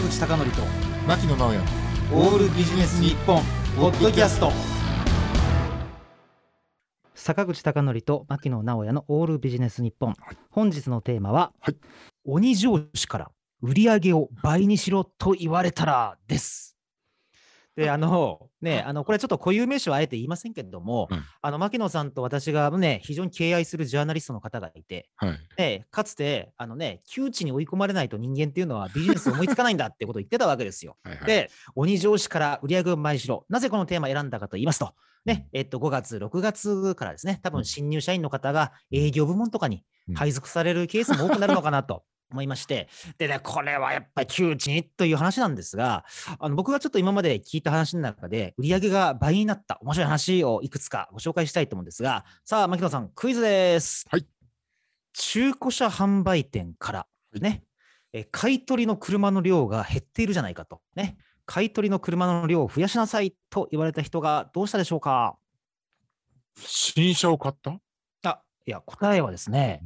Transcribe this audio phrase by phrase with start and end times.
[0.00, 0.62] 坂口孝則と
[1.06, 1.58] 牧野直哉。
[2.14, 3.42] オールビジネス日本
[3.76, 4.50] ポッドキャスト。
[7.14, 10.36] 坂口孝則と牧野直哉のオールビジネス日本、はい。
[10.50, 11.76] 本日のテーマは、はい。
[12.24, 16.78] 鬼上司から売り上げを倍にしろと言われたらです。
[17.80, 30.98] で、あの、ね、あの、これちょっと固有名詞はあえて言いませんけれども、うんあの、牧野さんと私がね、非常に敬愛するジャーナリストの方がいて、はいね、かつて、あのね、窮地に追い込まれないと人間っていうのはビジネス思いつかないんだってことを言ってたわけですよ。
[31.02, 33.46] はいはいで、鬼上司から売り上げを倍にしろ。
[33.48, 34.92] なぜこのテーマを選んだかと言いますと、
[35.24, 42.02] ね、えっと、5月、6月からですね、多分新入社員の方が営業部門とかにうん配属されるケースも多くなるのかなと。
[42.30, 42.88] 思いまして。
[43.18, 46.04] でね、これはやっぱり窮地にという話なんですが、
[46.38, 54.06] あの僕がちょっと今まで聞いた話の中で、売り上げが倍になった面白い話をいくつかご紹介したいと思うんですが、さあ、牧野さん、クイズです。
[54.10, 54.26] はい。
[55.12, 57.64] 中古車販売店から、いね、
[58.12, 60.80] え買い取りの車の量が減っているじゃないかと。
[60.94, 61.16] ね。
[61.46, 65.36] 買い取りの車の量を増やしなさいと言われた人がどうしたでしょうか？
[66.56, 67.80] 新車を買った、
[68.24, 69.82] あ、いや、答えはですね、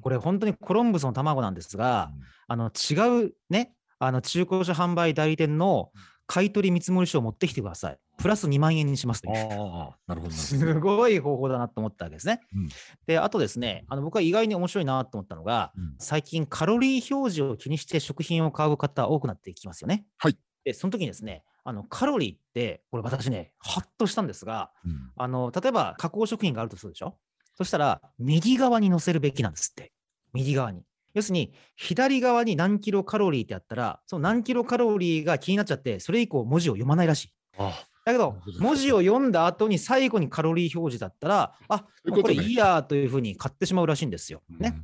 [0.00, 2.10] これ本当にコロンブスの卵なんですが、
[2.48, 5.90] あの違うね、あの中古車販売代理店の
[6.26, 7.98] 買い取り見積書を持ってきてください。
[8.18, 9.36] プラス2万円にしますという。
[9.36, 12.40] ああなるほどすごい方法だなと思ったわけですね。
[12.54, 12.68] うん
[13.06, 20.04] で、あとですね、あの僕は意外に面白いなと思ったのが、うん最近カロリー表示を気にして食品を買う方多くなってきますよね。
[20.18, 20.36] はい。
[20.64, 27.16] で、その時にですね、あのカロリーって、これ私ね、ハッとしたんですが、うんあの例えば加工食品があるとするでしょ？
[27.60, 29.92] そしたら、右側に載せるべきなんですって。
[30.32, 30.82] 右側に。
[31.12, 37.32] 要するに、左側に何キロカロリーってあったら、その何キロカロリーが気になっちゃって、それ以降文字を読まないらしい。
[37.58, 44.40] あだけど文字を読んだ後に最後にカロリー表示だったら、あ、これいいやというふうに買ってしまうらしいんですよ。
[44.58, 44.74] ね。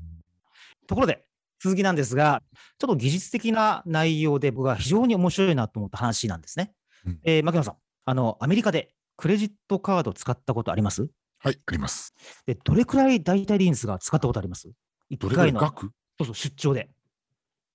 [0.86, 1.24] ところで、
[1.58, 2.42] 続きなんですが、
[2.78, 6.72] ちょっと技術的な内容で僕が非常に面白いなと思った話なんですね。
[7.06, 11.08] うんえー牧野さん、あの、アメリカでクレジットカード使ったことあります？
[11.46, 12.12] はいあります。
[12.44, 14.68] で、どれくらい大体リンスが使ったことあります？
[15.08, 15.62] 一どれぐら回の、い？
[15.62, 15.90] 額？
[16.18, 16.88] そうそう、出張で。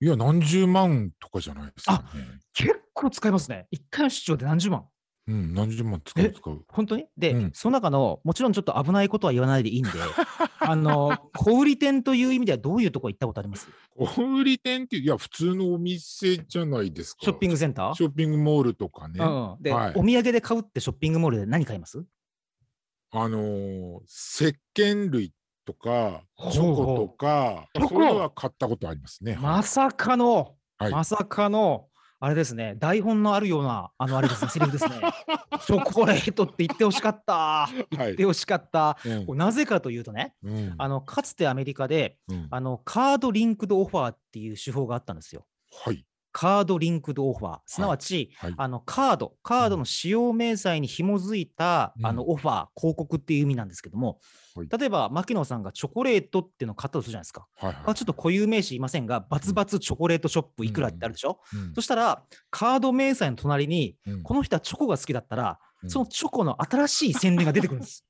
[0.01, 3.67] いや何十万とかじゃないですか、ね、結構使いますね。
[3.71, 4.83] 一回の出張で何十万。
[5.27, 6.65] うん何十万使えう使う。
[6.67, 7.05] 本当に？
[7.15, 7.51] で、うん。
[7.53, 9.91] その中の、もちろんちょっと危ないことは言わないでいいんで、
[10.59, 13.69] あの、小売店という意味ではどういうとこ行ったことあります？
[13.95, 14.05] 小
[14.41, 17.19] 売店っていういや普通のお店じゃないですか。
[17.21, 17.93] ショッピングセンター？
[17.93, 19.93] ショッピングモールとかね、うんうん、で、はい。
[19.95, 22.03] お土産で買うってショッピングモールで何買います？
[23.11, 25.33] あのー石鹸類
[25.65, 27.89] とかチョコとかチョコ。
[27.89, 29.37] そういうのは買ったことありますね。
[29.39, 30.91] まさかの、はい。
[30.91, 31.87] まさかの、
[32.19, 34.91] あれですね、台本のあるような、あの、あれですね、セリフですね。
[35.65, 37.33] チョコレートって言ってほしかった。
[37.33, 37.87] はい。
[37.97, 38.97] 言ってほしかった。
[39.03, 39.25] うん。
[39.25, 40.75] これなぜかというとね、うん。
[40.77, 42.47] あの、かつてアメリカで、うん。
[42.49, 45.45] あの、カードリンクドオファーっていう手法があったんですよ。
[45.83, 47.59] はいカードリンクドオファー。
[47.65, 48.53] すなわち、はい。
[48.57, 52.05] あの、カード、カードの使用明細に紐づいた、うん。
[52.05, 54.19] あの、オファー、広告っていう意味なんですけども、
[54.55, 54.67] はい。
[54.69, 57.47] 例えば、牧野さんがチョコレートっていうのを買ったとするじゃないですか。
[57.55, 57.83] はいはい。
[57.87, 61.73] あちょっと固有名詞言いませんが、バツバツチョコレートショップいくらってあるでしょ、うん。
[61.73, 64.23] そしたら、カード明細の隣に、うん。
[64.23, 65.89] この人はチョコが好きだったら、うん。
[65.89, 68.05] そのチョコの新しい宣伝が出てくるんです。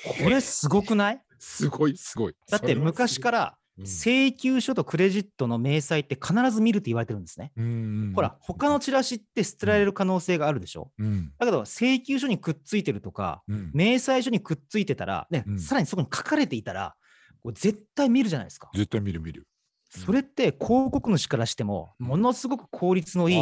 [0.24, 1.22] これすごくない？
[1.38, 2.34] すごいすごい。
[2.50, 7.52] だって昔からら請求書とクレジットの明細って必ず見るって言われてるんですね。
[8.14, 10.90] ほら、他のチラシって捨てられる可能性があるでしょ。
[10.98, 11.32] うん。
[11.38, 13.70] だけど、請求書にくっついてるとか、うん。
[13.74, 15.58] 明細書にくっついてたら、ねうん。
[15.58, 16.94] さらにそこに書かれていたら、
[17.42, 18.70] これ絶対見るじゃないですか。
[18.74, 19.20] 絶対見る。
[19.20, 19.46] 見る。
[19.88, 23.38] それって広告主からしても、ものすごく効率のいい。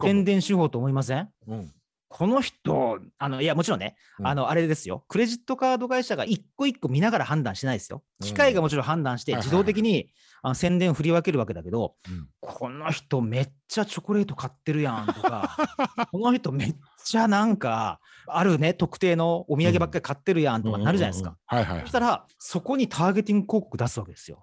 [0.00, 1.28] 宣伝手法と思いません？
[1.46, 1.72] うん
[2.08, 5.04] この人、あの、いや、もちろんね、うんあの、あれですよ。
[5.08, 8.02] クレジットカード会社が一個一個見ながら判断してないですよ。
[8.22, 10.10] 機械がもちろん判断して、自動的に
[10.42, 15.56] あの宣伝を振り分けるわけだけど、うんこの人めっちゃチョコレート買ってるやんとか、
[16.10, 21.36] この人めっちゃなんか、あるね、特定のお土産ばっかり買ってるやんとかなるじゃないですか。。
[21.82, 24.42] そしたら、そこにターゲティング広告出すわけですよ。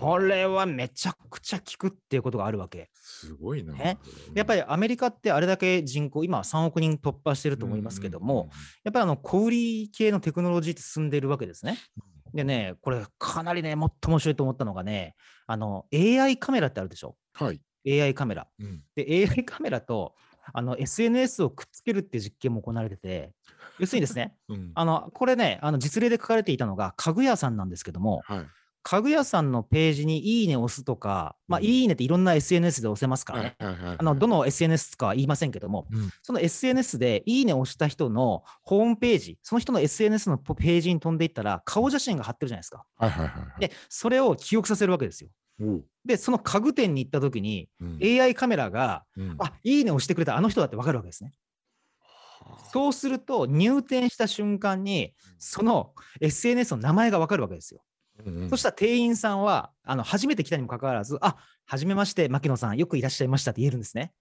[0.00, 2.90] これはめちゃくちゃ効くっていうことがあるわけ。
[2.94, 3.72] すごいな。
[3.72, 3.98] ね？
[4.34, 8.50] やっぱりりアメリカってあれだけ人口、今は3億人突破してると思いますけども、、
[8.84, 11.78] やっぱりあの小売り系のテクノロジーって進んでいるわけですね。
[12.34, 15.14] でね、これかなりね、もっと面白いと思ったのがね、
[15.46, 17.16] あの AI カメラってあるでしょ？
[17.40, 17.60] うんはい。
[17.86, 18.48] ?AI カメラ。
[18.58, 20.14] うんで、AI カメラと
[20.52, 23.32] あの SNS をくっつけるっていう実験も行われてて、
[23.78, 28.46] 要するにですね、 うんあのこれね、あの実例で書かれていたのが家具屋さんなんですけども、はい。
[28.88, 33.56] 家具屋さんのページにいいねを押すとか、まあ、うんいいねっていろんな SNS で押せますからね。
[33.58, 42.86] あのどの SNS かは言いませんけども、うんその SNS でいいねを押した人のホームページ、その人の SNS のページに飛んでいったら、顔写真が貼ってるじゃないですか。
[43.58, 45.30] で、それを記憶させるわけですよ。
[46.04, 51.32] で、その家具店に行った時に、うん AI カメラが、うんあいいねをしてくれたあの人だって分かるわけですね。
[52.72, 57.82] そうすると、入店した瞬間に、その SNS の名前が分かるわけですよ。
[58.24, 61.36] うんうんそしたら店員さんは、あの初めて来たにもかかわらず、あ
[61.66, 64.12] はじめまして、牧野さん、よくいらっしゃいましたって言えるんですね。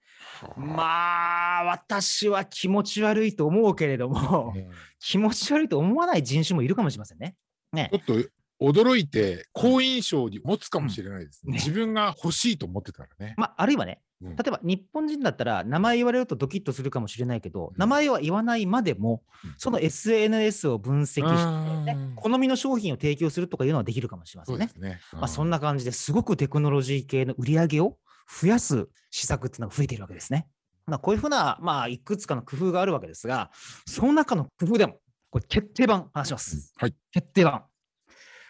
[0.58, 7.36] まあ、私は気持ち悪いと思うけれども、うん気持ち悪いと思わない人種もいるかもしれませんね。
[7.72, 8.30] ねちょっと
[8.62, 11.48] 驚いて好印象に持つかもしれないですね。
[11.48, 13.34] うんね自分が欲しいと思ってたらね。
[13.38, 24.98] まあ、あるいはね、うん例えば日本人だったら名前言われるとドキッとするかもしれないけど、うん名前は言わないまでも、うんその SNS を分析して、ねうん好みの商品を提供するとかいうのはできるかもしれませねそうんで。
[24.98, 25.00] すね。
[25.13, 27.98] まあ、そんな感じですごくテクノロジー系の売り上げを
[28.42, 30.48] 増やす施策っていうのが増えているわけですね。
[30.88, 33.51] まあ、こういうふうな、まあ、いくつかの工夫があるわけですが、
[33.88, 35.00] その中の工夫でも、
[35.31, 36.74] これ決定版話します。
[36.78, 36.96] はい。
[37.12, 37.63] 決定版。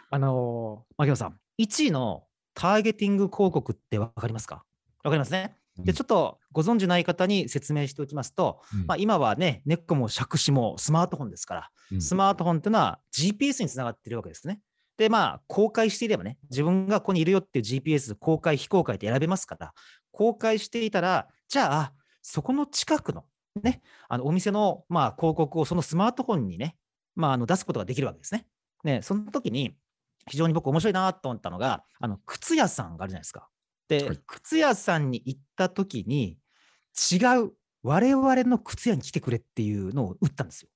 [0.10, 2.24] あのー、牧野さん、1位の
[2.54, 4.64] ターゲティング広告って分かりますか？
[5.04, 5.56] 分かりますね。
[5.78, 14.62] で、うんちょっとご存じない方に説明しておきますと、うんまあ、今はね、猫も杓子もスマートフォンですから、うんスマートフォンっていうのは GPS につながっているわけですね。
[14.98, 19.74] で、まあ、公開していればね、自分がここにいるよっていう GPS、公開、非公開って選べますから、
[20.12, 23.26] 公開していたら、じゃあ、そこの近くの
[23.62, 26.78] ね、あのお店の、まあ、広告をそのスマートフォンにね、
[27.16, 28.48] まあ、あの出すことができるわけですね。
[28.84, 29.76] ね、その時に、
[30.30, 33.48] 非常に僕面白いなと思ったのが、あの靴屋さんがあるじゃないですか。
[33.88, 36.38] で、はい靴屋さんに行った時に、
[37.12, 37.52] 違う
[37.84, 40.70] 我々の靴屋に来てくれっていうのを打ったんですよ。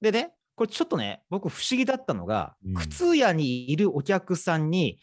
[0.00, 4.98] でね、これちょっとね、僕不思議だったのが、うん靴屋にいるお客さんに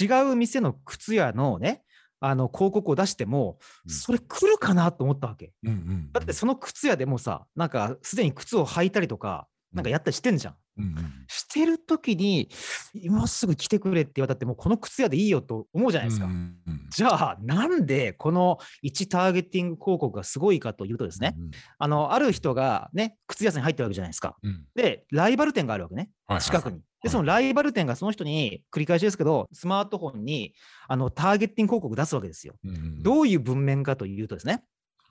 [0.00, 1.82] 違う店の靴屋のね、
[2.20, 5.52] あの広告を出しても、うんそれ来るかなと思ったわけ。
[5.62, 10.54] うんうんだってその靴屋でもさ、なんかすでに靴を履いたりとか、なんかやったりしてんじゃん。
[10.78, 10.94] うんうん
[11.30, 12.48] してる時に、
[12.94, 16.26] 今すぐ来てくれって言われたって、もうこの靴屋でいいよと思うじゃないですか。
[16.26, 24.36] うんうんじゃあ、なんでこの1ターゲティング広告がすごいかというとですね、うんあの、ある人がね、靴屋さんに入ってるわけじゃないですか。
[24.42, 26.10] うんで、ライバル店があるわけね、
[26.40, 26.76] 近くに。
[26.76, 30.54] はで、いそのライバル店がその人に、繰り返しですけど、スマートフォンに
[30.88, 32.54] あのターゲティング広告出すわけですよ。
[32.64, 34.62] うんうんどういう文面かというとですね、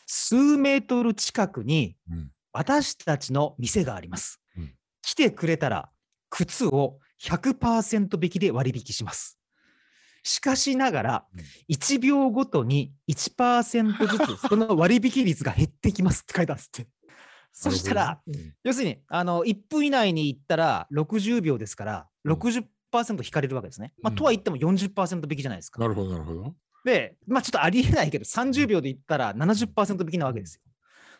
[0.07, 4.42] 数メートル近くにうん私たちの店があります。
[4.58, 5.90] うん来てくれたら、
[6.30, 9.40] 靴を100%引きで割引します。
[10.22, 16.88] しかしながら、うん1秒ごとに1%ずつ、 その割引率が減ってきますって書いてあるんですって。
[17.54, 18.22] そしたら、
[18.64, 23.94] 要するにあの1分以内に行ったら60秒ですから、うん60%引かれるわけですね。
[24.02, 25.80] まあ、うんとは言っても40%引きじゃないですか。
[25.80, 26.56] なるほどなるほど。
[26.84, 30.62] で、まあ、ちょっとありえないけど、30秒で言ったら70%引きなわけですよ。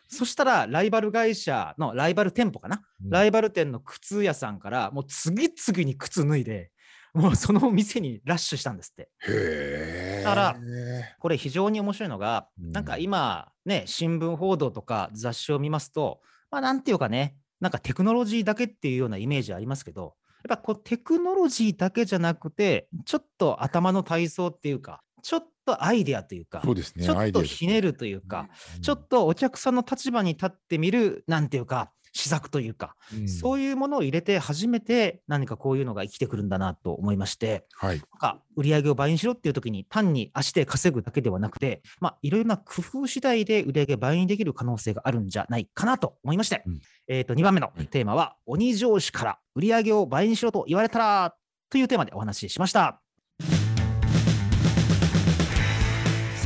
[0.08, 6.70] そしたら、ライバル会社のライバル店舗かな、うんライバル店の靴屋さんから、もう次々に靴脱いで、
[7.14, 9.10] もうその店にラッシュしたんですって。
[9.26, 10.22] へえ。
[10.24, 10.56] だから
[11.18, 16.20] これ非常に面白いのが、うんなんか今ね、新聞報道とか雑誌を見ますと、
[16.50, 20.14] まあなんていうかね、なんかテクノロジーだけっていうようなイメージありますけど、
[20.48, 27.04] やっぱこうテクノロジーだけじゃなくて、ちょっと頭の体操っていうか、ちょっとアイデアというか、そうですね。
[27.04, 37.96] ちょっとひねるというか、うんちょっとお客さんの立場に立ってみる、なんていうか、施策というか、うんそういうものを入れて初めて何かこういうのが生きてくるんだなと思いまして、はい。
[37.98, 51.34] なんか売り上げを倍にしろっていう時に単に足で稼ぐだけではなくて、まあ、いろいろな工夫次第で売り上げ倍にできる可能性があるんじゃないかなと思いまして、うんえー、と2番目のはいテーマは、鬼上司から売り上げを倍にしろと言われたら
[51.70, 53.00] というテーマでお話ししました。